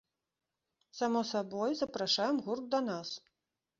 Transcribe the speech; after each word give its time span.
Само 0.99 1.21
сабой, 1.31 1.71
запрашаем 1.81 2.35
гурт 2.45 2.65
да 2.73 2.79
нас. 2.91 3.09